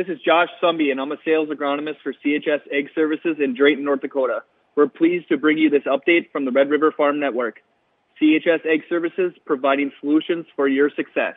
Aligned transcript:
This 0.00 0.16
is 0.16 0.22
Josh 0.24 0.48
Sumby, 0.62 0.90
and 0.90 0.98
I'm 0.98 1.12
a 1.12 1.18
sales 1.26 1.50
agronomist 1.50 2.00
for 2.02 2.14
CHS 2.14 2.62
Ag 2.72 2.88
Services 2.94 3.36
in 3.38 3.54
Drayton, 3.54 3.84
North 3.84 4.00
Dakota. 4.00 4.42
We're 4.74 4.88
pleased 4.88 5.28
to 5.28 5.36
bring 5.36 5.58
you 5.58 5.68
this 5.68 5.82
update 5.82 6.32
from 6.32 6.46
the 6.46 6.50
Red 6.50 6.70
River 6.70 6.90
Farm 6.90 7.20
Network. 7.20 7.60
CHS 8.18 8.64
Ag 8.64 8.84
Services 8.88 9.34
providing 9.44 9.92
solutions 10.00 10.46
for 10.56 10.68
your 10.68 10.88
success. 10.88 11.34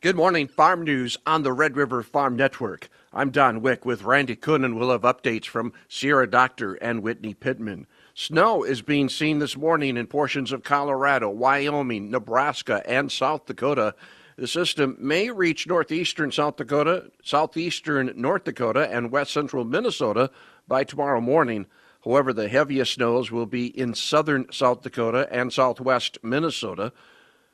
Good 0.00 0.16
morning, 0.16 0.48
Farm 0.48 0.82
News 0.82 1.18
on 1.26 1.42
the 1.42 1.52
Red 1.52 1.76
River 1.76 2.02
Farm 2.02 2.36
Network. 2.36 2.88
I'm 3.12 3.28
Don 3.28 3.60
Wick 3.60 3.84
with 3.84 4.02
Randy 4.02 4.34
Kuhn, 4.34 4.64
and 4.64 4.78
we'll 4.78 4.92
have 4.92 5.02
updates 5.02 5.44
from 5.44 5.74
Sierra 5.86 6.26
Doctor 6.26 6.76
and 6.76 7.02
Whitney 7.02 7.34
Pittman. 7.34 7.86
Snow 8.14 8.62
is 8.62 8.80
being 8.80 9.10
seen 9.10 9.40
this 9.40 9.58
morning 9.58 9.98
in 9.98 10.06
portions 10.06 10.52
of 10.52 10.62
Colorado, 10.62 11.28
Wyoming, 11.28 12.10
Nebraska, 12.10 12.82
and 12.86 13.12
South 13.12 13.44
Dakota. 13.44 13.94
The 14.40 14.46
system 14.46 14.96
may 14.98 15.28
reach 15.28 15.66
northeastern 15.66 16.32
South 16.32 16.56
Dakota, 16.56 17.10
southeastern 17.22 18.14
North 18.16 18.44
Dakota, 18.44 18.88
and 18.90 19.12
west 19.12 19.32
central 19.34 19.66
Minnesota 19.66 20.30
by 20.66 20.82
tomorrow 20.82 21.20
morning. 21.20 21.66
However, 22.06 22.32
the 22.32 22.48
heaviest 22.48 22.94
snows 22.94 23.30
will 23.30 23.44
be 23.44 23.66
in 23.66 23.92
southern 23.92 24.50
South 24.50 24.80
Dakota 24.80 25.28
and 25.30 25.52
southwest 25.52 26.16
Minnesota. 26.22 26.94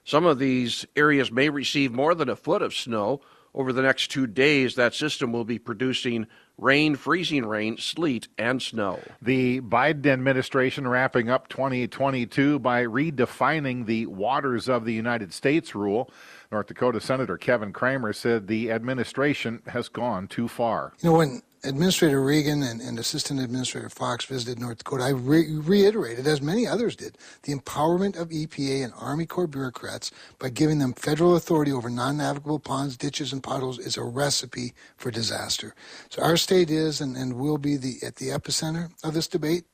Some 0.05 0.27
of 0.27 0.39
these 0.39 0.87
areas 0.95 1.33
may 1.33 1.49
receive 1.49 1.91
more 1.91 2.15
than 2.15 2.29
a 2.29 2.37
foot 2.37 2.63
of 2.63 2.73
snow. 2.73 3.21
Over 3.53 3.73
the 3.73 3.83
next 3.83 4.13
two 4.13 4.29
days, 4.29 4.77
that 4.77 4.95
system 4.95 5.33
will 5.33 5.45
be 5.45 5.59
producing 5.59 6.29
rain, 6.59 6.97
freezing 6.97 7.45
rain, 7.45 7.77
sleet, 7.79 8.29
and 8.39 8.63
snow. 8.63 9.01
The 9.21 9.61
Biden 9.61 10.07
administration 10.07 10.89
wrapping 10.89 11.29
up 11.29 11.49
2022 11.49 12.59
by 12.59 12.85
redefining 12.85 13.87
the 13.87 14.07
waters 14.07 14.69
of 14.69 14.85
the 14.85 14.95
United 14.95 15.33
States 15.33 15.75
rule. 15.75 16.11
North 16.51 16.67
Dakota 16.67 17.01
Senator 17.01 17.37
Kevin 17.37 17.73
Cramer 17.73 18.13
said 18.13 18.47
the 18.47 18.71
administration 18.71 19.63
has 19.67 19.89
gone 19.89 20.29
too 20.29 20.49
far. 20.49 20.93
You 21.01 21.11
know, 21.11 21.19
when 21.19 21.43
Administrator 21.65 22.23
Regan 22.23 22.63
and, 22.63 22.81
and, 22.81 22.99
Assistant 22.99 23.41
Administrator 23.41 23.89
Fox 23.89 24.25
visited 24.25 24.61
North 24.61 24.79
Dakota, 24.79 25.05
I 25.05 25.11
re- 25.11 25.57
reiterated, 25.57 26.27
as 26.27 26.41
many 26.41 26.67
others 26.67 26.97
did, 26.97 27.19
the 27.43 27.55
empowerment 27.55 28.19
of 28.19 28.31
EPA 28.31 28.85
and 28.85 28.93
Army 28.99 29.27
Corps 29.27 29.47
bureaucrats 29.47 30.11
by 30.39 30.49
giving 30.51 30.79
them 30.79 30.93
federal 30.95 31.37
authority 31.37 31.73
over 31.73 31.91
non 31.91 32.19
navigable 32.19 32.61
ponds, 32.61 32.97
ditches, 32.97 33.33
and 33.33 33.43
potholes 33.43 33.79
is 33.79 33.97
a 33.97 34.05
recipe 34.05 34.75
for 34.97 35.11
disaster. 35.11 35.75
So 36.11 36.23
our 36.23 36.37
state 36.37 36.71
is 36.71 37.01
and, 37.01 37.17
and 37.17 37.35
will 37.35 37.59
be 37.59 37.77
the, 37.77 37.97
at 38.05 38.17
the 38.17 38.29
epicenter 38.29 38.91
of 39.05 39.15
this 39.15 39.29
debate. 39.29 39.65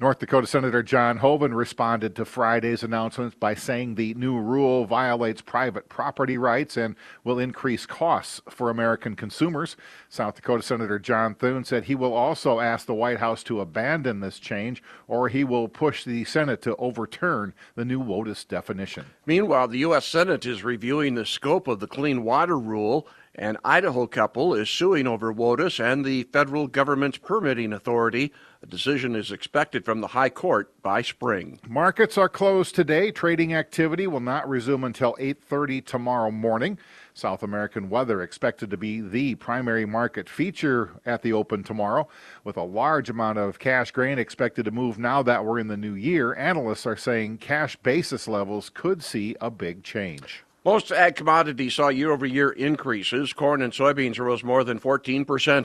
North 0.00 0.20
Dakota 0.20 0.46
Senator 0.46 0.84
John 0.84 1.16
Hoeven 1.16 1.54
responded 1.54 2.14
to 2.14 2.24
Friday's 2.24 2.84
announcements 2.84 3.34
by 3.34 3.56
saying 3.56 3.96
the 3.96 4.14
new 4.14 4.38
rule 4.38 4.84
violates 4.84 5.40
private 5.40 5.88
property 5.88 6.38
rights 6.38 6.76
and 6.76 6.94
will 7.24 7.40
increase 7.40 7.84
costs 7.84 8.40
for 8.48 8.70
American 8.70 9.16
consumers. 9.16 9.76
South 10.08 10.36
Dakota 10.36 10.62
Senator 10.62 11.00
John 11.00 11.34
Thune 11.34 11.64
said 11.64 11.84
he 11.84 11.96
will 11.96 12.12
also 12.12 12.60
ask 12.60 12.86
the 12.86 12.94
White 12.94 13.18
House 13.18 13.42
to 13.42 13.60
abandon 13.60 14.20
this 14.20 14.38
change 14.38 14.84
or 15.08 15.28
he 15.28 15.42
will 15.42 15.66
push 15.66 16.04
the 16.04 16.22
Senate 16.22 16.62
to 16.62 16.76
overturn 16.76 17.52
the 17.74 17.84
new 17.84 18.00
WOTUS 18.00 18.46
definition. 18.46 19.04
Meanwhile, 19.26 19.66
the 19.66 19.78
U.S. 19.78 20.06
Senate 20.06 20.46
is 20.46 20.62
reviewing 20.62 21.16
the 21.16 21.26
scope 21.26 21.66
of 21.66 21.80
the 21.80 21.88
Clean 21.88 22.22
Water 22.22 22.56
Rule. 22.56 23.08
An 23.40 23.56
Idaho 23.64 24.08
couple 24.08 24.52
is 24.52 24.68
suing 24.68 25.06
over 25.06 25.32
WOTUS 25.32 25.78
and 25.78 26.04
the 26.04 26.24
federal 26.24 26.66
government's 26.66 27.18
permitting 27.18 27.72
authority. 27.72 28.32
A 28.64 28.66
decision 28.66 29.14
is 29.14 29.30
expected 29.30 29.84
from 29.84 30.00
the 30.00 30.08
High 30.08 30.28
Court 30.28 30.72
by 30.82 31.02
spring. 31.02 31.60
Markets 31.68 32.18
are 32.18 32.28
closed 32.28 32.74
today. 32.74 33.12
Trading 33.12 33.54
activity 33.54 34.08
will 34.08 34.18
not 34.18 34.48
resume 34.48 34.82
until 34.82 35.14
8:30 35.20 35.80
tomorrow 35.80 36.32
morning. 36.32 36.80
South 37.14 37.44
American 37.44 37.88
weather 37.88 38.22
expected 38.22 38.70
to 38.70 38.76
be 38.76 39.00
the 39.00 39.36
primary 39.36 39.86
market 39.86 40.28
feature 40.28 41.00
at 41.06 41.22
the 41.22 41.32
open 41.32 41.62
tomorrow, 41.62 42.08
with 42.42 42.56
a 42.56 42.64
large 42.64 43.08
amount 43.08 43.38
of 43.38 43.60
cash 43.60 43.92
grain 43.92 44.18
expected 44.18 44.64
to 44.64 44.72
move 44.72 44.98
now 44.98 45.22
that 45.22 45.44
we're 45.44 45.60
in 45.60 45.68
the 45.68 45.76
new 45.76 45.94
year. 45.94 46.34
Analysts 46.34 46.86
are 46.86 46.96
saying 46.96 47.38
cash 47.38 47.76
basis 47.76 48.26
levels 48.26 48.68
could 48.68 49.00
see 49.00 49.36
a 49.40 49.48
big 49.48 49.84
change. 49.84 50.42
Most 50.64 50.90
ag 50.90 51.14
commodities 51.14 51.74
saw 51.74 51.88
year 51.88 52.10
over 52.10 52.26
year 52.26 52.50
increases. 52.50 53.32
Corn 53.32 53.62
and 53.62 53.72
soybeans 53.72 54.18
rose 54.18 54.42
more 54.42 54.64
than 54.64 54.80
14% 54.80 55.18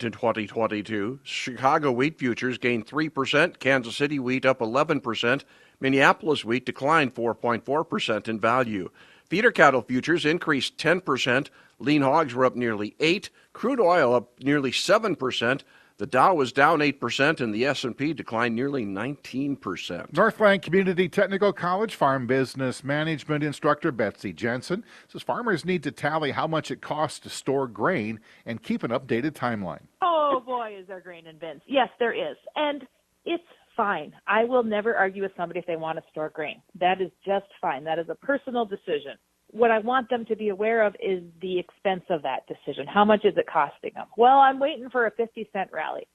in 0.04 0.12
2022. 0.12 1.20
Chicago 1.24 1.92
wheat 1.92 2.20
futures 2.20 2.60
gained 2.60 2.86
3%, 2.86 3.58
Kansas 3.58 3.96
City 3.96 4.20
wheat 4.20 4.46
up 4.46 4.60
11%, 4.60 5.44
Minneapolis 5.80 6.46
wheat 6.46 6.68
declined 6.68 7.16
4.4% 7.16 8.28
in 8.28 8.40
value. 8.40 8.92
Feeder 9.26 9.52
cattle 9.52 9.82
futures 9.82 10.26
increased 10.26 10.78
10%, 10.78 11.50
lean 11.80 12.04
hogs 12.04 12.36
were 12.36 12.46
up 12.46 12.56
nearly 12.56 12.96
8, 13.00 13.32
crude 13.52 13.80
oil 13.80 14.14
up 14.14 14.40
nearly 14.42 14.70
7%, 14.70 15.62
the 15.98 16.08
Dow 16.08 16.34
was 16.34 16.52
down 16.52 16.80
8% 16.80 17.40
and 17.40 17.54
the 17.54 17.66
S&P 17.66 18.14
declined 18.14 18.56
nearly 18.56 18.86
19%. 18.86 20.14
Northland 20.14 20.62
Community 20.62 21.08
Technical 21.08 21.54
College 21.54 21.96
farm 21.96 22.28
business 22.28 22.84
management 22.84 23.44
instructor 23.44 23.92
Betsy 23.92 24.34
Jensen 24.34 24.84
says 25.08 25.22
farmers 25.22 25.66
need 25.66 25.84
to 25.84 25.92
tally 25.92 26.32
how 26.32 26.48
much 26.48 26.72
it 26.72 26.82
costs 26.82 27.20
to 27.20 27.30
store 27.30 27.68
grain 27.68 28.20
and 28.46 28.64
keep 28.64 28.84
an 28.84 28.92
updated 28.92 29.32
timeline. 29.32 29.84
Oh 30.02 30.42
boy, 30.46 30.76
is 30.80 30.88
there 30.88 31.02
grain 31.02 31.28
in 31.28 31.38
bins. 31.38 31.62
Yes, 31.68 31.90
there 32.00 32.14
is. 32.14 32.38
And 32.56 32.88
it's 33.26 33.44
fine. 33.78 34.14
I 34.28 34.44
will 34.46 34.64
never 34.64 34.96
argue 34.96 35.24
with 35.24 35.32
somebody 35.38 35.60
if 35.60 35.66
they 35.66 35.76
want 35.76 35.98
to 35.98 36.04
store 36.12 36.30
grain. 36.30 36.62
That 36.80 37.02
is 37.02 37.12
just 37.26 37.46
fine. 37.62 37.84
That 37.84 38.00
is 38.00 38.10
a 38.10 38.16
personal 38.16 38.66
decision 38.66 39.18
what 39.54 39.72
I 39.72 39.80
want 39.80 40.10
them 40.10 40.26
to 40.26 40.36
be 40.36 40.50
aware 40.50 40.86
of 40.86 40.96
is 40.96 41.24
the 41.42 41.60
expense 41.60 42.04
of 42.10 42.24
that 42.24 42.48
decision. 42.48 42.88
How 42.88 43.06
much 43.06 43.24
is 43.24 43.36
it 43.38 43.46
costing 43.52 43.92
them? 43.94 44.08
Well, 44.18 44.40
I'm 44.40 44.60
waiting 44.60 44.90
for 44.90 45.06
a 45.06 45.12
50 45.12 45.48
cent 45.54 45.70
rally. 45.72 46.08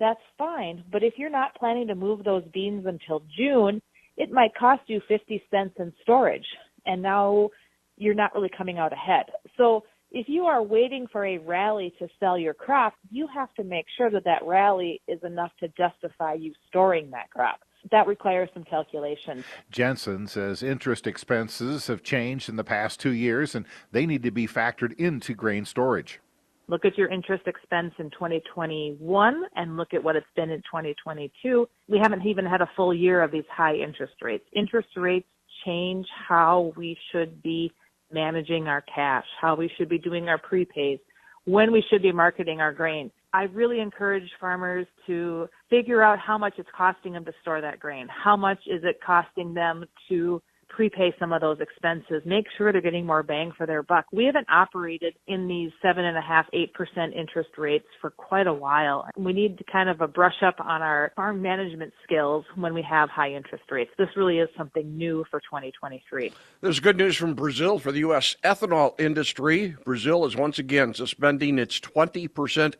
That's 0.00 0.20
fine. 0.38 0.82
But 0.90 1.02
if 1.02 1.14
you're 1.16 1.30
not 1.30 1.54
planning 1.56 1.86
to 1.88 1.94
move 1.94 2.24
those 2.24 2.44
beans 2.52 2.86
until 2.86 3.22
June, 3.36 3.82
it 4.16 4.32
might 4.32 4.54
cost 4.58 4.82
you 4.86 5.00
50 5.08 5.42
cents 5.50 5.74
in 5.78 5.92
storage. 6.02 6.46
And 6.86 7.02
now 7.02 7.50
you're 7.98 8.14
not 8.14 8.34
really 8.34 8.50
coming 8.56 8.78
out 8.78 8.92
ahead. 8.92 9.26
So 9.58 9.84
if 10.10 10.26
you 10.28 10.44
are 10.44 10.62
waiting 10.62 11.06
for 11.12 11.26
a 11.26 11.38
rally 11.38 11.92
to 11.98 12.08
sell 12.18 12.38
your 12.38 12.54
crop, 12.54 12.94
you 13.10 13.28
have 13.34 13.52
to 13.54 13.64
make 13.64 13.86
sure 13.98 14.10
that 14.10 14.24
that 14.24 14.44
rally 14.44 15.02
is 15.06 15.20
enough 15.22 15.52
to 15.60 15.68
justify 15.76 16.34
you 16.34 16.52
storing 16.68 17.10
that 17.10 17.30
crop 17.30 17.60
that 17.90 18.06
requires 18.06 18.48
some 18.54 18.64
calculation. 18.64 19.44
Jensen 19.70 20.26
says 20.26 20.62
interest 20.62 21.06
expenses 21.06 21.86
have 21.86 22.02
changed 22.02 22.48
in 22.48 22.56
the 22.56 22.64
past 22.64 23.00
two 23.00 23.12
years 23.12 23.54
and 23.54 23.66
they 23.92 24.06
need 24.06 24.22
to 24.22 24.30
be 24.30 24.46
factored 24.46 24.92
into 24.98 25.34
grain 25.34 25.64
storage. 25.64 26.20
Look 26.68 26.84
at 26.84 26.98
your 26.98 27.08
interest 27.08 27.46
expense 27.46 27.94
in 27.98 28.10
2021 28.10 29.42
and 29.54 29.76
look 29.76 29.94
at 29.94 30.02
what 30.02 30.16
it's 30.16 30.26
been 30.34 30.50
in 30.50 30.58
2022. 30.62 31.68
We 31.88 31.98
haven't 32.02 32.26
even 32.26 32.44
had 32.44 32.60
a 32.60 32.70
full 32.74 32.92
year 32.92 33.22
of 33.22 33.30
these 33.30 33.44
high 33.50 33.76
interest 33.76 34.14
rates. 34.20 34.44
Interest 34.52 34.88
rates 34.96 35.28
change 35.64 36.06
how 36.28 36.72
we 36.76 36.98
should 37.12 37.40
be 37.42 37.70
managing 38.12 38.66
our 38.66 38.82
cash, 38.82 39.24
how 39.40 39.54
we 39.54 39.70
should 39.76 39.88
be 39.88 39.98
doing 39.98 40.28
our 40.28 40.38
prepays, 40.38 40.98
when 41.44 41.70
we 41.70 41.84
should 41.88 42.02
be 42.02 42.10
marketing 42.10 42.60
our 42.60 42.72
grain. 42.72 43.12
I 43.36 43.42
really 43.52 43.80
encourage 43.80 44.30
farmers 44.40 44.86
to 45.06 45.46
figure 45.68 46.02
out 46.02 46.18
how 46.18 46.38
much 46.38 46.54
it's 46.56 46.70
costing 46.74 47.12
them 47.12 47.24
to 47.26 47.32
store 47.42 47.60
that 47.60 47.78
grain. 47.78 48.08
How 48.08 48.34
much 48.34 48.60
is 48.66 48.80
it 48.82 48.98
costing 49.06 49.52
them 49.52 49.84
to 50.08 50.40
prepay 50.76 51.14
some 51.18 51.32
of 51.32 51.40
those 51.40 51.58
expenses, 51.58 52.22
make 52.26 52.44
sure 52.56 52.70
they're 52.70 52.82
getting 52.82 53.06
more 53.06 53.22
bang 53.22 53.50
for 53.56 53.66
their 53.66 53.82
buck. 53.82 54.04
We 54.12 54.26
haven't 54.26 54.46
operated 54.50 55.14
in 55.26 55.48
these 55.48 55.70
seven 55.80 56.04
and 56.04 56.18
a 56.18 56.20
half, 56.20 56.44
eight 56.52 56.74
percent 56.74 57.14
interest 57.14 57.48
rates 57.56 57.86
for 58.00 58.10
quite 58.10 58.46
a 58.46 58.52
while. 58.52 59.08
We 59.16 59.32
need 59.32 59.64
kind 59.72 59.88
of 59.88 60.02
a 60.02 60.06
brush 60.06 60.42
up 60.42 60.60
on 60.60 60.82
our 60.82 61.12
farm 61.16 61.40
management 61.40 61.94
skills 62.04 62.44
when 62.56 62.74
we 62.74 62.82
have 62.82 63.08
high 63.08 63.32
interest 63.32 63.64
rates. 63.70 63.90
This 63.96 64.08
really 64.16 64.38
is 64.38 64.50
something 64.56 64.96
new 64.98 65.24
for 65.30 65.40
2023. 65.40 66.32
There's 66.60 66.80
good 66.80 66.98
news 66.98 67.16
from 67.16 67.34
Brazil 67.34 67.78
for 67.78 67.90
the 67.90 68.00
U.S. 68.00 68.36
ethanol 68.44 69.00
industry. 69.00 69.76
Brazil 69.84 70.26
is 70.26 70.36
once 70.36 70.58
again 70.58 70.92
suspending 70.92 71.58
its 71.58 71.80
20% 71.80 72.28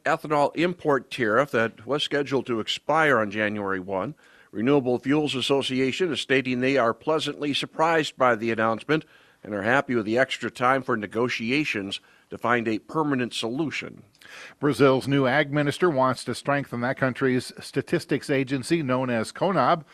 ethanol 0.05 0.55
import 0.55 1.10
tariff 1.10 1.51
that 1.53 1.87
was 1.87 2.03
scheduled 2.03 2.45
to 2.47 2.60
expire 2.60 3.19
on 3.19 3.31
January 3.31 3.81
1. 3.81 4.15
Renewable 4.53 4.98
Fuels 4.98 5.34
Association 5.34 6.13
is 6.13 6.21
stating 6.21 6.60
they 6.60 6.77
are 6.77 6.95
pleasantly 6.95 7.53
surprised 7.53 8.16
by 8.16 8.34
the 8.34 8.51
announcement 8.51 9.04
and 9.43 9.54
are 9.54 9.63
happy 9.63 9.95
with 9.95 10.07
the 10.07 10.19
extra 10.19 10.51
time 10.51 10.83
for 10.83 10.97
negotiations 10.97 12.01
to 12.31 12.39
find 12.39 12.66
a 12.66 12.78
permanent 12.81 13.33
solution. 13.33 14.03
Brazil's 14.59 15.07
new 15.07 15.27
ag 15.27 15.53
minister 15.53 15.89
wants 15.89 16.25
to 16.25 16.34
strengthen 16.34 16.81
that 16.81 16.97
country's 16.97 17.53
statistics 17.60 18.31
agency 18.31 18.83
known 18.83 19.10
as 19.10 19.33
CONAB. 19.33 19.84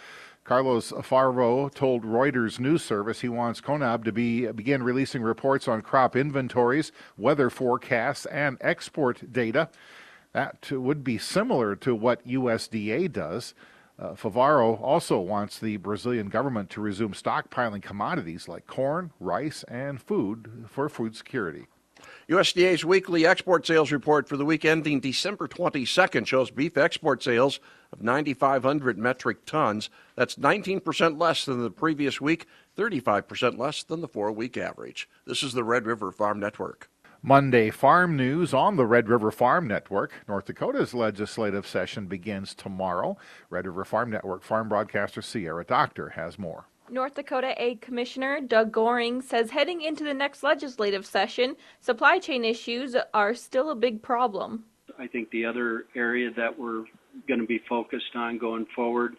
Carlos 0.44 0.90
Favaro 0.90 1.72
told 1.72 2.02
Reuters 2.02 2.58
news 2.58 2.82
service 2.82 3.20
he 3.20 3.28
wants 3.28 3.60
CONAB 3.60 4.04
to 4.04 4.12
be 4.12 4.50
begin 4.50 4.82
releasing 4.82 5.22
reports 5.22 5.68
on 5.68 5.82
crop 5.82 6.16
inventories, 6.16 6.90
weather 7.16 7.48
forecasts, 7.48 8.26
and 8.26 8.56
export 8.60 9.32
data. 9.32 9.68
That 10.32 10.70
would 10.72 11.04
be 11.04 11.18
similar 11.18 11.76
to 11.76 11.94
what 11.94 12.26
USDA 12.26 13.12
does. 13.12 13.54
Uh, 13.98 14.12
Favaro 14.12 14.80
also 14.80 15.18
wants 15.18 15.58
the 15.58 15.76
Brazilian 15.76 16.28
government 16.28 16.70
to 16.70 16.80
resume 16.80 17.12
stockpiling 17.12 17.82
commodities 17.82 18.48
like 18.48 18.66
corn, 18.66 19.12
rice, 19.20 19.64
and 19.68 20.00
food 20.00 20.66
for 20.68 20.88
food 20.88 21.14
security. 21.14 21.66
USDA's 22.28 22.84
weekly 22.84 23.26
export 23.26 23.66
sales 23.66 23.92
report 23.92 24.28
for 24.28 24.36
the 24.36 24.44
week 24.44 24.64
ending 24.64 25.00
December 25.00 25.46
22nd 25.46 26.26
shows 26.26 26.50
beef 26.50 26.76
export 26.76 27.22
sales 27.22 27.60
of 27.92 28.02
9,500 28.02 28.98
metric 28.98 29.44
tons. 29.44 29.90
That's 30.16 30.36
19% 30.36 31.20
less 31.20 31.44
than 31.44 31.62
the 31.62 31.70
previous 31.70 32.20
week, 32.20 32.46
35% 32.76 33.58
less 33.58 33.82
than 33.82 34.00
the 34.00 34.08
four 34.08 34.32
week 34.32 34.56
average. 34.56 35.08
This 35.26 35.42
is 35.42 35.52
the 35.52 35.64
Red 35.64 35.86
River 35.86 36.10
Farm 36.10 36.40
Network. 36.40 36.88
Monday 37.24 37.70
farm 37.70 38.16
news 38.16 38.52
on 38.52 38.74
the 38.74 38.84
Red 38.84 39.08
River 39.08 39.30
Farm 39.30 39.68
Network. 39.68 40.12
North 40.26 40.46
Dakota's 40.46 40.92
legislative 40.92 41.68
session 41.68 42.06
begins 42.06 42.52
tomorrow. 42.52 43.16
Red 43.48 43.64
River 43.64 43.84
Farm 43.84 44.10
Network 44.10 44.42
farm 44.42 44.68
broadcaster 44.68 45.22
Sierra 45.22 45.64
Doctor 45.64 46.08
has 46.10 46.36
more. 46.36 46.64
North 46.90 47.14
Dakota 47.14 47.56
Ag 47.62 47.80
Commissioner 47.80 48.40
Doug 48.40 48.72
Goehring 48.72 49.22
says 49.22 49.52
heading 49.52 49.82
into 49.82 50.02
the 50.02 50.12
next 50.12 50.42
legislative 50.42 51.06
session, 51.06 51.54
supply 51.80 52.18
chain 52.18 52.44
issues 52.44 52.96
are 53.14 53.34
still 53.34 53.70
a 53.70 53.76
big 53.76 54.02
problem. 54.02 54.64
I 54.98 55.06
think 55.06 55.30
the 55.30 55.44
other 55.44 55.84
area 55.94 56.28
that 56.36 56.58
we're 56.58 56.86
going 57.28 57.40
to 57.40 57.46
be 57.46 57.60
focused 57.68 58.16
on 58.16 58.36
going 58.36 58.66
forward 58.74 59.14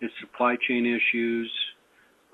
is 0.00 0.10
supply 0.18 0.56
chain 0.66 0.86
issues, 0.86 1.52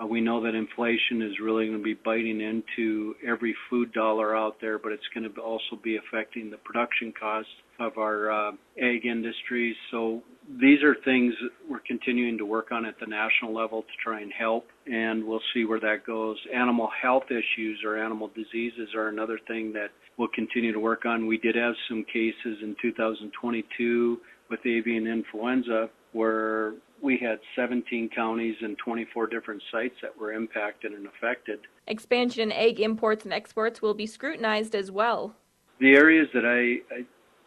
uh, 0.01 0.07
we 0.07 0.21
know 0.21 0.43
that 0.43 0.55
inflation 0.55 1.23
is 1.23 1.39
really 1.43 1.67
going 1.67 1.79
to 1.79 1.85
be 1.85 1.95
biting 1.95 2.41
into 2.41 3.15
every 3.27 3.55
food 3.69 3.93
dollar 3.93 4.37
out 4.37 4.57
there, 4.61 4.79
but 4.79 4.93
it's 4.93 5.03
going 5.15 5.31
to 5.31 5.41
also 5.41 5.77
be 5.83 5.97
affecting 5.97 6.51
the 6.51 6.57
production 6.59 7.13
costs 7.19 7.51
of 7.79 7.99
our 7.99 8.31
uh, 8.31 8.53
ag 8.79 9.05
industries. 9.05 9.75
So 9.91 10.23
these 10.61 10.83
are 10.83 10.95
things 11.05 11.35
we're 11.69 11.81
continuing 11.87 12.39
to 12.39 12.45
work 12.45 12.73
on 12.73 12.85
at 12.87 12.95
the 13.01 13.07
national 13.07 13.55
level 13.55 13.83
to 13.83 13.89
try 14.03 14.21
and 14.21 14.33
help, 14.33 14.67
and 14.87 15.25
we'll 15.25 15.43
see 15.55 15.65
where 15.65 15.81
that 15.81 16.07
goes. 16.07 16.37
Animal 16.55 16.89
health 17.03 17.25
issues 17.31 17.81
or 17.85 18.03
animal 18.03 18.31
diseases 18.35 18.95
are 18.95 19.09
another 19.09 19.39
thing 19.49 19.73
that 19.75 19.89
we'll 20.17 20.29
continue 20.35 20.73
to 20.73 20.81
work 20.81 21.05
on. 21.05 21.27
We 21.27 21.39
did 21.39 21.57
have 21.57 21.75
some 21.89 22.05
cases 22.05 22.59
in 22.63 22.77
2022 22.81 24.19
with 24.51 24.61
avian 24.67 25.07
influenza 25.07 25.89
where 26.13 26.75
we 27.11 27.19
had 27.19 27.41
17 27.57 28.09
counties 28.15 28.55
and 28.61 28.79
24 28.79 29.27
different 29.27 29.61
sites 29.73 29.97
that 30.01 30.17
were 30.17 30.33
impacted 30.33 30.93
and 30.93 31.09
affected. 31.09 31.59
Expansion 31.89 32.41
in 32.41 32.53
egg 32.53 32.79
imports 32.79 33.25
and 33.25 33.35
exports 33.35 33.83
will 33.83 33.95
be 33.95 34.07
scrutinized 34.07 34.77
as 34.77 34.93
well. 34.93 35.35
The 35.81 35.95
areas 35.95 36.29
that 36.35 36.45
I, 36.45 36.95
I 36.95 37.05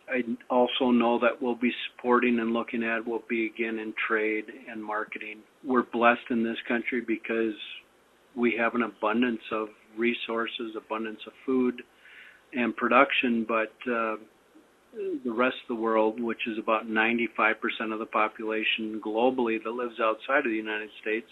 I 0.09 0.23
also 0.49 0.91
know 0.91 1.17
that 1.19 1.41
we'll 1.41 1.55
be 1.55 1.71
supporting 1.87 2.39
and 2.39 2.51
looking 2.51 2.83
at 2.83 3.07
will 3.07 3.23
be 3.29 3.45
again 3.45 3.79
in 3.79 3.93
trade 4.05 4.43
and 4.69 4.83
marketing. 4.83 5.37
We're 5.63 5.83
blessed 5.83 6.29
in 6.29 6.43
this 6.43 6.57
country 6.67 6.99
because 6.99 7.55
we 8.35 8.53
have 8.59 8.75
an 8.75 8.83
abundance 8.83 9.43
of 9.49 9.69
resources, 9.97 10.75
abundance 10.75 11.21
of 11.25 11.31
food 11.45 11.83
and 12.51 12.75
production, 12.75 13.45
but 13.47 13.71
uh, 13.89 14.17
the 14.93 15.31
rest 15.31 15.55
of 15.63 15.75
the 15.75 15.81
world, 15.81 16.19
which 16.19 16.47
is 16.47 16.57
about 16.57 16.87
95% 16.87 17.55
of 17.91 17.99
the 17.99 18.05
population 18.05 19.01
globally 19.03 19.63
that 19.63 19.71
lives 19.71 19.99
outside 19.99 20.39
of 20.39 20.51
the 20.51 20.57
United 20.57 20.89
States, 21.01 21.27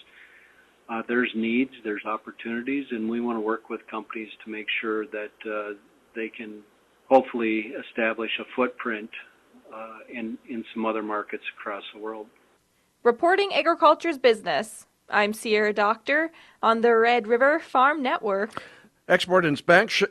uh, 0.90 1.02
there's 1.08 1.32
needs, 1.36 1.72
there's 1.84 2.04
opportunities, 2.06 2.86
and 2.92 3.10
we 3.10 3.22
want 3.22 3.38
to 3.38 3.42
work 3.42 3.70
with 3.70 3.80
companies 3.90 4.30
to 4.44 4.52
make 4.52 4.66
sure 4.82 5.06
that 5.08 5.32
uh, 5.46 5.74
they 6.16 6.30
can 6.30 6.62
hopefully 7.08 7.72
establish 7.88 8.32
a 8.40 8.44
footprint 8.56 9.10
uh, 9.74 10.00
in, 10.12 10.38
in 10.50 10.66
some 10.74 10.86
other 10.86 11.04
markets 11.04 11.44
across 11.58 11.84
the 11.94 12.00
world. 12.00 12.28
Reporting 13.04 13.54
agriculture's 13.54 14.18
business, 14.18 14.86
I'm 15.10 15.34
Sierra 15.34 15.74
Doctor 15.74 16.32
on 16.62 16.82
the 16.82 16.96
Red 16.96 17.28
River 17.28 17.60
Farm 17.60 18.02
Network. 18.02 18.62
Export 19.12 19.44
and 19.44 19.62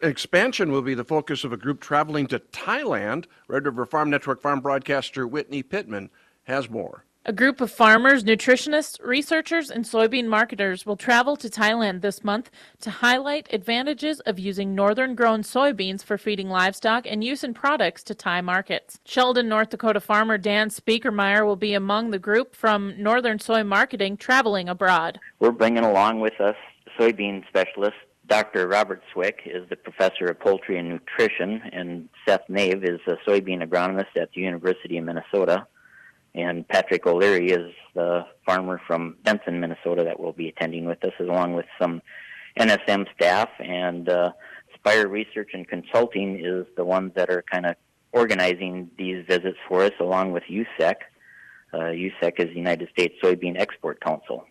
expansion 0.02 0.70
will 0.70 0.82
be 0.82 0.93
the 0.93 1.05
focus 1.05 1.43
of 1.43 1.55
a 1.55 1.56
group 1.56 1.81
traveling 1.81 2.26
to 2.26 2.38
Thailand. 2.38 3.25
Red 3.49 3.64
River 3.64 3.87
Farm 3.87 4.11
Network 4.11 4.43
farm 4.43 4.61
broadcaster 4.61 5.26
Whitney 5.26 5.62
Pittman 5.62 6.11
has 6.43 6.69
more. 6.69 7.06
A 7.25 7.32
group 7.32 7.62
of 7.62 7.70
farmers, 7.70 8.25
nutritionists, 8.25 9.02
researchers, 9.02 9.70
and 9.70 9.87
soybean 9.87 10.26
marketers 10.26 10.85
will 10.85 10.99
travel 10.99 11.35
to 11.37 11.49
Thailand 11.49 12.02
this 12.02 12.23
month 12.23 12.50
to 12.82 12.91
highlight 12.91 13.50
advantages 13.55 14.20
of 14.20 14.38
using 14.38 14.75
northern 14.75 15.14
grown 15.14 15.43
soybeans 15.43 16.05
for 16.05 16.19
feeding 16.19 16.50
livestock 16.50 17.06
and 17.06 17.25
use 17.25 17.43
in 17.43 17.55
products 17.55 18.03
to 18.03 18.14
Thai 18.14 18.43
markets. 18.43 19.00
Sheldon, 19.06 19.49
North 19.49 19.70
Dakota 19.70 20.00
farmer 20.00 20.37
Dan 20.37 20.69
Speakermeyer 20.69 21.46
will 21.46 21.56
be 21.56 21.73
among 21.73 22.11
the 22.11 22.19
group 22.19 22.55
from 22.55 22.93
Northern 23.03 23.38
Soy 23.38 23.64
Marketing 23.64 24.19
traveling 24.19 24.69
abroad. 24.69 25.19
We're 25.38 25.53
bringing 25.53 25.85
along 25.85 26.20
with 26.20 26.38
us 26.38 26.56
soybean 26.99 27.49
specialists 27.49 28.00
Dr. 28.31 28.69
Robert 28.69 29.03
Swick 29.12 29.41
is 29.44 29.69
the 29.71 29.77
professor 29.77 30.27
of 30.27 30.38
poultry 30.38 30.79
and 30.79 30.88
nutrition, 30.88 31.62
and 31.73 32.09
Seth 32.25 32.47
Naeve 32.49 32.85
is 32.85 33.00
a 33.09 33.17
soybean 33.29 33.61
agronomist 33.61 34.17
at 34.17 34.31
the 34.32 34.41
University 34.41 34.97
of 34.99 35.05
Minnesota. 35.05 35.67
And 36.37 36.67
Patrick 36.69 37.05
O'Leary 37.09 37.50
is 37.50 37.75
the 37.94 38.25
farmer 38.47 38.81
from 38.87 39.17
Benson, 39.25 39.59
Minnesota, 39.59 40.05
that 40.05 40.21
will 40.21 40.32
be 40.32 40.49
attending 40.49 40.85
with 40.85 41.05
us, 41.05 41.12
along 41.19 41.55
with 41.55 41.67
some 41.82 42.03
NSM 42.56 43.06
staff. 43.17 43.49
And 43.59 44.09
uh, 44.09 44.31
Spire 44.77 45.09
Research 45.09 45.50
and 45.53 45.67
Consulting 45.67 46.38
is 46.38 46.67
the 46.77 46.85
ones 46.85 47.11
that 47.17 47.31
are 47.31 47.43
kind 47.50 47.67
of 47.67 47.75
organizing 48.12 48.93
these 48.97 49.27
visits 49.27 49.59
for 49.69 49.82
us, 49.82 49.93
along 49.99 50.31
with 50.31 50.44
USSEC. 50.49 50.94
Uh, 51.73 51.79
USSEC 51.79 52.38
is 52.38 52.47
the 52.47 52.55
United 52.55 52.91
States 52.91 53.17
Soybean 53.21 53.59
Export 53.59 54.00
Council. 54.00 54.47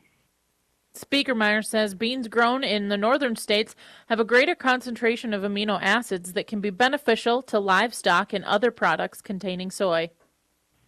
Speakermeyer 0.95 1.63
says 1.63 1.93
beans 1.93 2.27
grown 2.27 2.63
in 2.63 2.89
the 2.89 2.97
northern 2.97 3.35
states 3.35 3.75
have 4.07 4.19
a 4.19 4.25
greater 4.25 4.55
concentration 4.55 5.33
of 5.33 5.43
amino 5.43 5.79
acids 5.81 6.33
that 6.33 6.47
can 6.47 6.61
be 6.61 6.71
beneficial 6.71 7.41
to 7.43 7.59
livestock 7.59 8.33
and 8.33 8.43
other 8.45 8.71
products 8.71 9.21
containing 9.21 9.71
soy. 9.71 10.09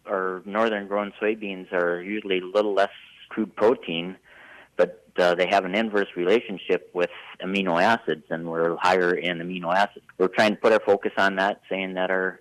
Our 0.06 0.42
northern 0.44 0.88
grown 0.88 1.12
soybeans 1.20 1.72
are 1.72 2.02
usually 2.02 2.40
a 2.40 2.44
little 2.44 2.74
less 2.74 2.90
crude 3.28 3.54
protein, 3.54 4.16
but 4.76 5.04
uh, 5.16 5.36
they 5.36 5.46
have 5.46 5.64
an 5.64 5.74
inverse 5.76 6.08
relationship 6.16 6.90
with 6.92 7.10
amino 7.40 7.80
acids, 7.80 8.24
and 8.30 8.50
we're 8.50 8.76
higher 8.78 9.14
in 9.14 9.38
amino 9.38 9.72
acids. 9.72 10.04
We're 10.18 10.28
trying 10.28 10.56
to 10.56 10.60
put 10.60 10.72
our 10.72 10.80
focus 10.80 11.12
on 11.16 11.36
that, 11.36 11.60
saying 11.68 11.94
that 11.94 12.10
our 12.10 12.40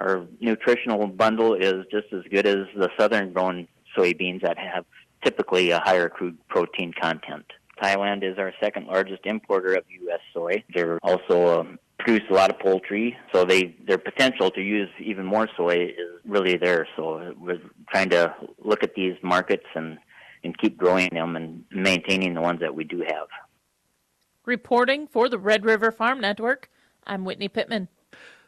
our 0.00 0.26
nutritional 0.40 1.06
bundle 1.06 1.54
is 1.54 1.84
just 1.90 2.06
as 2.12 2.22
good 2.30 2.46
as 2.46 2.66
the 2.74 2.88
southern 2.98 3.32
grown 3.32 3.68
soybeans 3.96 4.40
that 4.42 4.56
have 4.56 4.84
typically 5.24 5.70
a 5.70 5.80
higher 5.80 6.08
crude 6.08 6.38
protein 6.48 6.92
content. 7.00 7.46
Thailand 7.82 8.22
is 8.22 8.38
our 8.38 8.52
second 8.60 8.86
largest 8.86 9.24
importer 9.24 9.74
of 9.74 9.84
U.S. 10.02 10.20
soy. 10.34 10.62
They're 10.74 10.98
also 11.02 11.60
um, 11.60 11.78
produce 11.98 12.28
a 12.30 12.34
lot 12.34 12.50
of 12.50 12.58
poultry, 12.58 13.16
so 13.32 13.44
they 13.44 13.74
their 13.86 13.98
potential 13.98 14.50
to 14.50 14.60
use 14.60 14.88
even 14.98 15.24
more 15.24 15.48
soy 15.56 15.86
is 15.86 16.20
really 16.24 16.56
there. 16.56 16.86
So 16.96 17.34
we're 17.38 17.60
trying 17.90 18.10
to 18.10 18.34
look 18.62 18.82
at 18.82 18.94
these 18.94 19.14
markets 19.22 19.66
and 19.74 19.98
and 20.44 20.56
keep 20.58 20.76
growing 20.76 21.10
them 21.12 21.36
and 21.36 21.64
maintaining 21.70 22.34
the 22.34 22.40
ones 22.40 22.60
that 22.60 22.74
we 22.74 22.84
do 22.84 23.02
have. 23.06 23.28
Reporting 24.46 25.06
for 25.06 25.28
the 25.28 25.38
Red 25.38 25.64
River 25.64 25.92
Farm 25.92 26.20
Network, 26.20 26.70
I'm 27.06 27.24
Whitney 27.24 27.48
Pittman. 27.48 27.88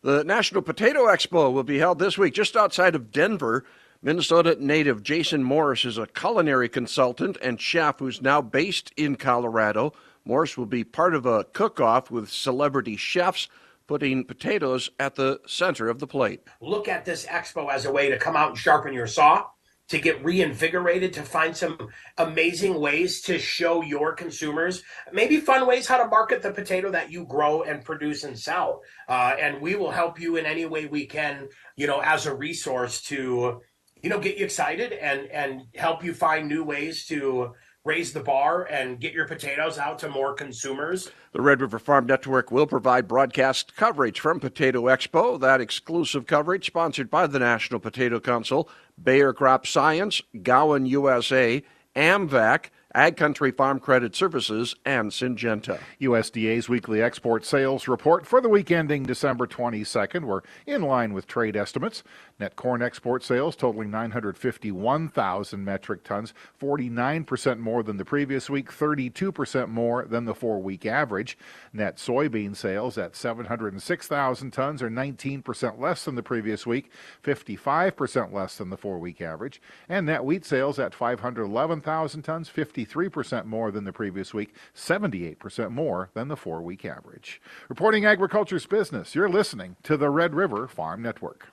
The 0.03 0.25
National 0.25 0.63
Potato 0.63 1.07
Expo 1.07 1.53
will 1.53 1.63
be 1.63 1.79
held 1.79 1.99
this 1.99 2.19
week 2.19 2.35
just 2.35 2.57
outside 2.57 2.95
of 2.95 3.13
Denver. 3.13 3.65
Minnesota 4.05 4.57
native 4.59 5.05
Jason 5.05 5.45
Morris 5.45 5.85
is 5.85 5.97
a 5.97 6.09
culinary 6.09 6.69
consultant 6.69 7.39
and 7.41 7.61
chef 7.61 8.01
who's 8.01 8.21
now 8.21 8.43
based 8.43 8.93
in 8.97 9.15
Colorado. 9.15 9.93
Morris 10.25 10.59
will 10.59 10.67
be 10.67 10.83
part 10.83 11.15
of 11.15 11.25
a 11.25 11.45
cook 11.45 11.81
off 11.81 12.11
with 12.11 12.29
celebrity 12.29 12.97
chefs, 12.97 13.47
putting 13.87 14.25
potatoes 14.25 14.91
at 14.99 15.15
the 15.15 15.41
center 15.47 15.89
of 15.89 16.01
the 16.01 16.09
plate. 16.09 16.43
Look 16.61 16.89
at 16.89 17.05
this 17.05 17.27
expo 17.27 17.71
as 17.73 17.85
a 17.85 17.93
way 17.93 18.11
to 18.11 18.19
come 18.19 18.35
out 18.35 18.49
and 18.49 18.59
sharpen 18.59 18.93
your 18.93 19.07
saw, 19.07 19.45
to 19.87 20.01
get 20.01 20.25
reinvigorated, 20.25 21.13
to 21.13 21.23
find 21.23 21.57
some 21.57 21.79
amazing 22.19 22.81
ways 22.81 23.21
to 23.23 23.39
show 23.39 23.83
your 23.83 24.15
consumers, 24.15 24.83
maybe 25.13 25.37
fun 25.37 25.65
ways 25.65 25.87
how 25.87 26.03
to 26.03 26.09
market 26.09 26.43
the 26.43 26.51
potato 26.51 26.91
that 26.91 27.13
you 27.13 27.25
grow 27.25 27.63
and 27.63 27.85
produce 27.85 28.25
and 28.25 28.37
sell. 28.37 28.81
Uh, 29.09 29.37
and 29.39 29.61
we 29.61 29.77
will 29.77 29.93
help 29.93 30.19
you 30.19 30.37
in 30.37 30.47
any 30.47 30.67
way 30.67 30.87
we 30.87 31.07
can, 31.07 31.49
you 31.77 31.87
know, 31.87 32.01
as 32.01 32.27
a 32.27 32.35
resource 32.35 33.01
to 33.03 33.61
you 34.03 34.11
know, 34.11 34.19
get 34.19 34.37
you 34.37 34.45
excited 34.45 34.93
and 34.93 35.29
and 35.29 35.63
help 35.75 36.05
you 36.05 36.13
find 36.13 36.49
new 36.49 36.65
ways 36.65 37.07
to 37.07 37.53
raise 37.85 38.13
the 38.13 38.21
bar 38.21 38.65
and 38.71 39.01
get 39.01 39.13
your 39.13 39.27
potatoes 39.27 39.77
out 39.77 39.99
to 39.99 40.09
more 40.09 40.35
consumers. 40.35 41.11
The 41.33 41.41
Red 41.41 41.61
River 41.61 41.79
Farm 41.81 42.07
Network 42.07 42.53
will 42.53 42.67
provide 42.67 43.09
broadcast 43.09 43.75
coverage 43.75 44.21
from 44.21 44.39
Potato 44.39 44.83
Expo. 44.83 45.41
That 45.41 45.61
exclusive 45.61 46.27
coverage 46.27 46.67
sponsored 46.67 47.11
by 47.11 47.27
the 47.27 47.41
National 47.41 47.81
Potato 47.81 48.21
Council, 48.21 48.69
Bayer 49.03 49.33
Crop 49.33 49.67
Science, 49.67 50.23
Gowan 50.43 50.87
USA, 50.87 51.63
AMVAC, 51.97 52.67
Ag 52.95 53.17
Country 53.17 53.51
Farm 53.51 53.81
Credit 53.81 54.15
Services, 54.15 54.77
and 54.85 55.11
Syngenta. 55.11 55.81
USDA's 55.99 56.69
weekly 56.69 57.01
export 57.01 57.47
sales 57.47 57.89
report 57.89 58.27
for 58.27 58.41
the 58.41 58.51
week 58.51 58.71
ending 58.71 59.05
December 59.05 59.47
22nd 59.47 60.25
were 60.25 60.45
in 60.67 60.83
line 60.83 61.15
with 61.15 61.27
trade 61.27 61.57
estimates. 61.57 62.03
Net 62.39 62.55
corn 62.55 62.83
export 62.83 63.25
sales 63.25 63.57
totaling 63.57 63.91
951,000 63.91 65.65
metric 65.65 66.05
tons, 66.05 66.35
49% 66.61 67.59
more 67.61 67.83
than 67.83 67.97
the 67.97 68.05
previous 68.05 68.51
week, 68.51 68.71
32% 68.71 69.69
more 69.69 70.05
than 70.05 70.27
the 70.27 70.35
four 70.35 70.61
week 70.61 70.85
average. 70.85 71.39
Net 71.73 71.97
soybean 71.97 72.55
sales 72.55 72.99
at 72.99 73.17
706,000 73.17 74.51
tons, 74.51 74.83
or 74.83 74.91
19% 74.91 75.79
less 75.79 76.05
than 76.05 76.15
the 76.15 76.23
previous 76.23 76.67
week, 76.67 76.91
55% 77.23 78.33
less 78.33 78.59
than 78.59 78.69
the 78.69 78.77
four 78.77 78.99
week 78.99 79.23
average. 79.23 79.63
And 79.89 80.05
net 80.05 80.25
wheat 80.25 80.45
sales 80.45 80.79
at 80.79 80.95
511,000 80.95 82.23
tons, 82.23 82.51
53% 82.87 83.45
more 83.47 83.71
than 83.71 83.85
the 83.85 83.93
previous 83.93 84.35
week, 84.35 84.55
78% 84.75 85.71
more 85.71 86.11
than 86.15 86.29
the 86.29 86.37
four 86.37 86.63
week 86.63 86.85
average. 86.85 87.41
Reporting 87.69 88.05
agriculture's 88.05 88.67
business, 88.67 89.15
you're 89.15 89.29
listening 89.29 89.77
to 89.83 89.97
the 89.97 90.11
Red 90.11 90.35
River 90.35 90.67
Farm 90.67 91.03
Network. 91.03 91.49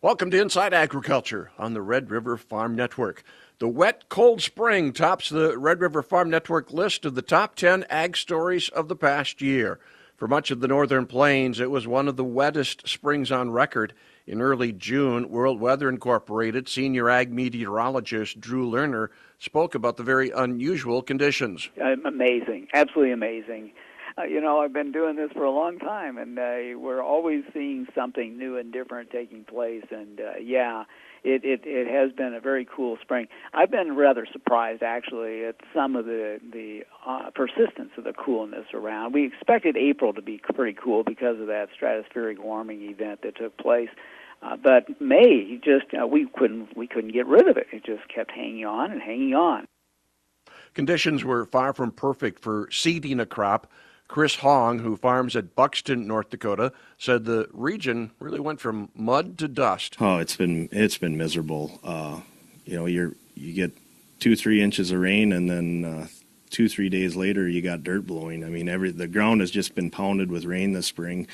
Welcome 0.00 0.32
to 0.32 0.40
Inside 0.40 0.74
Agriculture 0.74 1.52
on 1.58 1.74
the 1.74 1.82
Red 1.82 2.10
River 2.10 2.36
Farm 2.36 2.74
Network. 2.74 3.22
The 3.60 3.68
wet, 3.68 4.08
cold 4.08 4.42
spring 4.42 4.92
tops 4.92 5.28
the 5.28 5.56
Red 5.56 5.80
River 5.80 6.02
Farm 6.02 6.28
Network 6.28 6.72
list 6.72 7.04
of 7.04 7.14
the 7.14 7.22
top 7.22 7.54
10 7.54 7.84
ag 7.88 8.16
stories 8.16 8.68
of 8.68 8.88
the 8.88 8.96
past 8.96 9.40
year. 9.40 9.78
For 10.22 10.28
much 10.28 10.52
of 10.52 10.60
the 10.60 10.68
northern 10.68 11.06
plains, 11.06 11.58
it 11.58 11.68
was 11.68 11.88
one 11.88 12.06
of 12.06 12.14
the 12.14 12.22
wettest 12.22 12.86
springs 12.86 13.32
on 13.32 13.50
record. 13.50 13.92
In 14.24 14.40
early 14.40 14.70
June, 14.70 15.28
World 15.28 15.58
Weather 15.58 15.88
Incorporated 15.88 16.68
senior 16.68 17.10
ag 17.10 17.32
meteorologist 17.32 18.40
Drew 18.40 18.70
Lerner 18.70 19.08
spoke 19.40 19.74
about 19.74 19.96
the 19.96 20.04
very 20.04 20.30
unusual 20.30 21.02
conditions. 21.02 21.70
Amazing, 22.04 22.68
absolutely 22.72 23.10
amazing 23.10 23.72
uh, 24.18 24.24
you 24.24 24.40
know, 24.40 24.58
I've 24.58 24.72
been 24.72 24.92
doing 24.92 25.16
this 25.16 25.30
for 25.32 25.44
a 25.44 25.50
long 25.50 25.78
time, 25.78 26.18
and 26.18 26.38
uh, 26.38 26.78
we're 26.78 27.02
always 27.02 27.44
seeing 27.52 27.86
something 27.94 28.36
new 28.36 28.58
and 28.58 28.72
different 28.72 29.10
taking 29.10 29.44
place. 29.44 29.84
And 29.90 30.20
uh, 30.20 30.38
yeah, 30.40 30.84
it, 31.24 31.44
it 31.44 31.60
it 31.64 31.86
has 31.88 32.12
been 32.12 32.34
a 32.34 32.40
very 32.40 32.64
cool 32.64 32.98
spring. 33.00 33.28
I've 33.52 33.70
been 33.70 33.96
rather 33.96 34.26
surprised 34.30 34.82
actually 34.82 35.44
at 35.44 35.56
some 35.74 35.96
of 35.96 36.04
the 36.04 36.40
the 36.52 36.82
uh, 37.06 37.30
persistence 37.34 37.90
of 37.96 38.04
the 38.04 38.12
coolness 38.12 38.66
around. 38.74 39.14
We 39.14 39.26
expected 39.26 39.76
April 39.76 40.12
to 40.12 40.22
be 40.22 40.40
pretty 40.54 40.76
cool 40.82 41.04
because 41.04 41.40
of 41.40 41.46
that 41.46 41.68
stratospheric 41.80 42.38
warming 42.38 42.82
event 42.82 43.22
that 43.22 43.36
took 43.36 43.56
place. 43.56 43.90
Uh, 44.42 44.56
but 44.56 45.00
May, 45.00 45.60
just 45.62 45.86
uh, 46.00 46.06
we 46.06 46.26
couldn't 46.36 46.76
we 46.76 46.88
couldn't 46.88 47.12
get 47.12 47.26
rid 47.26 47.48
of 47.48 47.56
it. 47.56 47.66
It 47.72 47.84
just 47.84 48.08
kept 48.08 48.32
hanging 48.32 48.64
on 48.64 48.90
and 48.90 49.00
hanging 49.00 49.34
on. 49.34 49.66
Conditions 50.74 51.24
were 51.24 51.44
far 51.44 51.72
from 51.72 51.92
perfect 51.92 52.40
for 52.40 52.68
seeding 52.72 53.20
a 53.20 53.26
crop. 53.26 53.70
Chris 54.12 54.34
Hong, 54.36 54.80
who 54.80 54.94
farms 54.94 55.34
at 55.36 55.56
Buxton, 55.56 56.06
North 56.06 56.28
Dakota, 56.28 56.74
said 56.98 57.24
the 57.24 57.48
region 57.50 58.10
really 58.18 58.40
went 58.40 58.60
from 58.60 58.90
mud 58.94 59.38
to 59.38 59.48
dust. 59.48 59.96
Oh, 60.00 60.18
it's 60.18 60.36
been 60.36 60.68
it's 60.70 60.98
been 60.98 61.16
miserable. 61.16 61.80
Uh, 61.82 62.20
you 62.66 62.76
know, 62.76 62.84
you're 62.84 63.14
you 63.34 63.54
get 63.54 63.72
two 64.20 64.36
three 64.36 64.60
inches 64.60 64.90
of 64.90 65.00
rain, 65.00 65.32
and 65.32 65.48
then 65.48 65.84
uh, 65.86 66.06
two 66.50 66.68
three 66.68 66.90
days 66.90 67.16
later 67.16 67.48
you 67.48 67.62
got 67.62 67.84
dirt 67.84 68.06
blowing. 68.06 68.44
I 68.44 68.50
mean, 68.50 68.68
every 68.68 68.90
the 68.90 69.08
ground 69.08 69.40
has 69.40 69.50
just 69.50 69.74
been 69.74 69.90
pounded 69.90 70.30
with 70.30 70.44
rain 70.44 70.72
this 70.72 70.86
spring. 70.86 71.26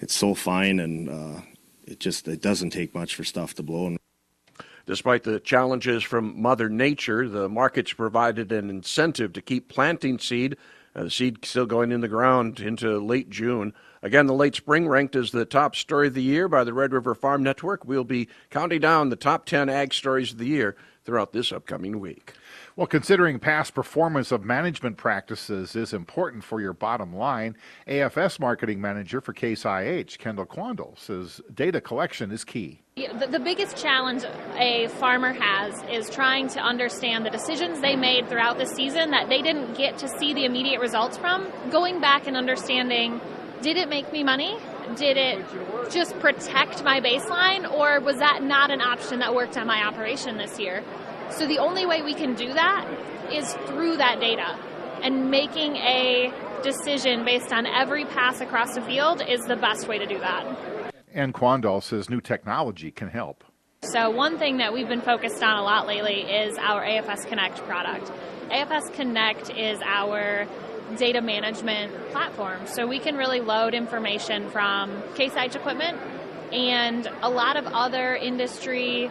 It's 0.00 0.14
so 0.14 0.34
fine, 0.34 0.80
and 0.80 1.08
uh, 1.08 1.40
it 1.86 1.98
just 1.98 2.28
it 2.28 2.42
doesn't 2.42 2.70
take 2.70 2.94
much 2.94 3.14
for 3.14 3.24
stuff 3.24 3.54
to 3.54 3.62
blow. 3.62 3.96
Despite 4.84 5.22
the 5.22 5.40
challenges 5.40 6.02
from 6.02 6.38
Mother 6.40 6.68
Nature, 6.68 7.26
the 7.26 7.48
markets 7.48 7.94
provided 7.94 8.52
an 8.52 8.68
incentive 8.68 9.32
to 9.32 9.40
keep 9.40 9.68
planting 9.68 10.18
seed 10.18 10.58
uh, 10.98 11.04
the 11.04 11.10
seed 11.10 11.44
still 11.44 11.66
going 11.66 11.92
in 11.92 12.00
the 12.00 12.08
ground 12.08 12.58
into 12.60 12.98
late 12.98 13.30
June. 13.30 13.72
Again, 14.02 14.26
the 14.26 14.34
late 14.34 14.56
spring 14.56 14.88
ranked 14.88 15.14
as 15.14 15.30
the 15.30 15.44
top 15.44 15.76
story 15.76 16.08
of 16.08 16.14
the 16.14 16.22
year 16.22 16.48
by 16.48 16.64
the 16.64 16.72
Red 16.72 16.92
River 16.92 17.14
Farm 17.14 17.42
Network. 17.42 17.84
We'll 17.84 18.04
be 18.04 18.28
counting 18.50 18.80
down 18.80 19.08
the 19.08 19.16
top 19.16 19.46
10 19.46 19.68
ag 19.68 19.94
stories 19.94 20.32
of 20.32 20.38
the 20.38 20.46
year 20.46 20.76
throughout 21.08 21.32
this 21.32 21.52
upcoming 21.52 22.00
week. 22.00 22.34
Well, 22.76 22.86
considering 22.86 23.38
past 23.38 23.74
performance 23.74 24.30
of 24.30 24.44
management 24.44 24.98
practices 24.98 25.74
is 25.74 25.94
important 25.94 26.44
for 26.44 26.60
your 26.60 26.74
bottom 26.74 27.16
line, 27.16 27.56
AFS 27.86 28.38
marketing 28.38 28.78
manager 28.78 29.22
for 29.22 29.32
Case 29.32 29.64
IH, 29.64 30.18
Kendall 30.18 30.44
Quandle, 30.44 30.98
says 30.98 31.40
data 31.54 31.80
collection 31.80 32.30
is 32.30 32.44
key. 32.44 32.82
The, 32.96 33.26
the 33.26 33.40
biggest 33.40 33.78
challenge 33.78 34.24
a 34.58 34.88
farmer 34.98 35.32
has 35.32 35.82
is 35.90 36.10
trying 36.10 36.48
to 36.48 36.60
understand 36.60 37.24
the 37.24 37.30
decisions 37.30 37.80
they 37.80 37.96
made 37.96 38.28
throughout 38.28 38.58
the 38.58 38.66
season 38.66 39.10
that 39.12 39.30
they 39.30 39.40
didn't 39.40 39.78
get 39.78 39.96
to 39.98 40.08
see 40.18 40.34
the 40.34 40.44
immediate 40.44 40.80
results 40.82 41.16
from. 41.16 41.50
Going 41.70 42.02
back 42.02 42.26
and 42.26 42.36
understanding 42.36 43.18
did 43.62 43.78
it 43.78 43.88
make 43.88 44.12
me 44.12 44.22
money? 44.22 44.58
Did 44.96 45.16
it 45.16 45.44
just 45.90 46.18
protect 46.18 46.82
my 46.82 47.00
baseline? 47.00 47.70
Or 47.70 48.00
was 48.00 48.18
that 48.18 48.42
not 48.42 48.70
an 48.70 48.80
option 48.80 49.18
that 49.20 49.34
worked 49.34 49.56
on 49.56 49.66
my 49.66 49.84
operation 49.84 50.38
this 50.38 50.58
year? 50.58 50.82
So 51.30 51.46
the 51.46 51.58
only 51.58 51.86
way 51.86 52.02
we 52.02 52.14
can 52.14 52.34
do 52.34 52.52
that 52.52 52.88
is 53.32 53.52
through 53.66 53.98
that 53.98 54.20
data. 54.20 54.58
And 55.02 55.30
making 55.30 55.76
a 55.76 56.32
decision 56.62 57.24
based 57.24 57.52
on 57.52 57.66
every 57.66 58.04
pass 58.04 58.40
across 58.40 58.74
the 58.74 58.82
field 58.82 59.22
is 59.26 59.40
the 59.42 59.56
best 59.56 59.88
way 59.88 59.98
to 59.98 60.06
do 60.06 60.18
that. 60.18 60.92
And 61.12 61.32
Quandal 61.32 61.82
says 61.82 62.10
new 62.10 62.20
technology 62.20 62.90
can 62.90 63.08
help. 63.08 63.44
So, 63.82 64.10
one 64.10 64.38
thing 64.38 64.56
that 64.56 64.72
we've 64.72 64.88
been 64.88 65.00
focused 65.00 65.42
on 65.42 65.56
a 65.56 65.62
lot 65.62 65.86
lately 65.86 66.22
is 66.22 66.58
our 66.58 66.82
AFS 66.82 67.26
Connect 67.26 67.58
product. 67.58 68.10
AFS 68.50 68.92
Connect 68.94 69.50
is 69.50 69.78
our 69.84 70.48
data 70.96 71.20
management 71.20 72.10
platform. 72.10 72.66
So, 72.66 72.86
we 72.86 72.98
can 72.98 73.16
really 73.16 73.40
load 73.40 73.74
information 73.74 74.50
from 74.50 75.02
Case 75.14 75.34
IH 75.34 75.56
equipment 75.56 75.98
and 76.52 77.10
a 77.22 77.28
lot 77.28 77.56
of 77.56 77.66
other 77.66 78.14
industry 78.14 79.10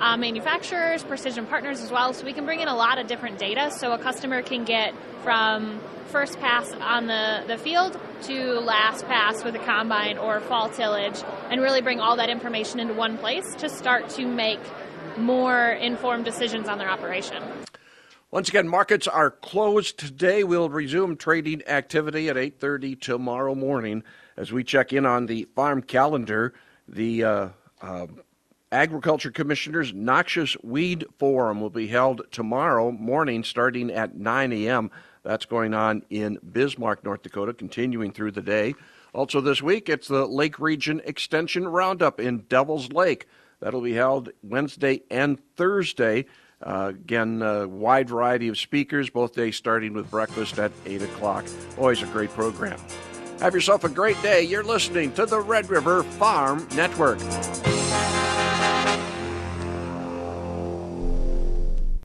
uh, 0.00 0.16
manufacturers, 0.16 1.02
precision 1.02 1.46
partners 1.46 1.80
as 1.80 1.90
well. 1.90 2.12
So 2.12 2.24
we 2.24 2.32
can 2.32 2.44
bring 2.44 2.60
in 2.60 2.68
a 2.68 2.76
lot 2.76 2.98
of 2.98 3.06
different 3.06 3.38
data 3.38 3.70
so 3.70 3.92
a 3.92 3.98
customer 3.98 4.42
can 4.42 4.64
get 4.64 4.94
from 5.22 5.80
first 6.06 6.38
pass 6.40 6.72
on 6.72 7.06
the, 7.06 7.44
the 7.46 7.58
field 7.58 7.98
to 8.22 8.60
last 8.60 9.04
pass 9.06 9.44
with 9.44 9.54
a 9.54 9.58
combine 9.58 10.18
or 10.18 10.40
fall 10.40 10.68
tillage 10.70 11.22
and 11.50 11.60
really 11.60 11.82
bring 11.82 12.00
all 12.00 12.16
that 12.16 12.30
information 12.30 12.80
into 12.80 12.94
one 12.94 13.18
place 13.18 13.54
to 13.56 13.68
start 13.68 14.08
to 14.10 14.26
make 14.26 14.60
more 15.16 15.70
informed 15.70 16.24
decisions 16.24 16.68
on 16.68 16.78
their 16.78 16.90
operation. 16.90 17.42
Once 18.30 18.50
again, 18.50 18.68
markets 18.68 19.08
are 19.08 19.30
closed 19.30 19.98
today. 19.98 20.44
We'll 20.44 20.68
resume 20.68 21.16
trading 21.16 21.66
activity 21.66 22.28
at 22.28 22.36
8:30 22.36 22.94
tomorrow 22.94 23.54
morning 23.54 24.04
as 24.36 24.52
we 24.52 24.62
check 24.64 24.92
in 24.92 25.06
on 25.06 25.24
the 25.24 25.48
farm 25.56 25.80
calendar. 25.80 26.52
The 26.86 27.24
uh, 27.24 27.48
uh, 27.80 28.06
Agriculture 28.70 29.30
Commissioners 29.30 29.94
Noxious 29.94 30.58
Weed 30.62 31.06
Forum 31.18 31.62
will 31.62 31.70
be 31.70 31.86
held 31.86 32.20
tomorrow 32.30 32.90
morning 32.92 33.44
starting 33.44 33.90
at 33.90 34.14
9 34.14 34.52
a.m. 34.52 34.90
That's 35.22 35.46
going 35.46 35.72
on 35.72 36.02
in 36.10 36.38
Bismarck, 36.52 37.04
North 37.04 37.22
Dakota, 37.22 37.54
continuing 37.54 38.12
through 38.12 38.32
the 38.32 38.42
day. 38.42 38.74
Also, 39.14 39.40
this 39.40 39.62
week, 39.62 39.88
it's 39.88 40.06
the 40.06 40.26
Lake 40.26 40.58
Region 40.58 41.00
Extension 41.06 41.66
Roundup 41.66 42.20
in 42.20 42.40
Devil's 42.40 42.92
Lake. 42.92 43.26
That'll 43.60 43.80
be 43.80 43.94
held 43.94 44.28
Wednesday 44.42 45.00
and 45.10 45.40
Thursday. 45.56 46.26
Uh, 46.62 46.88
again, 46.90 47.40
a 47.42 47.68
wide 47.68 48.08
variety 48.08 48.48
of 48.48 48.58
speakers, 48.58 49.10
both 49.10 49.34
days 49.34 49.56
starting 49.56 49.92
with 49.92 50.10
breakfast 50.10 50.58
at 50.58 50.72
8 50.86 51.02
o'clock. 51.02 51.44
Always 51.76 52.02
a 52.02 52.06
great 52.06 52.30
program. 52.30 52.78
Have 53.40 53.54
yourself 53.54 53.84
a 53.84 53.88
great 53.88 54.20
day. 54.22 54.42
You're 54.42 54.64
listening 54.64 55.12
to 55.12 55.24
the 55.24 55.40
Red 55.40 55.70
River 55.70 56.02
Farm 56.02 56.66
Network. 56.74 57.18